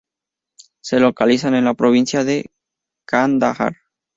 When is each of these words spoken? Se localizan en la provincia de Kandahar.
Se 0.81 0.99
localizan 0.99 1.53
en 1.53 1.65
la 1.65 1.75
provincia 1.75 2.23
de 2.23 2.49
Kandahar. 3.05 3.75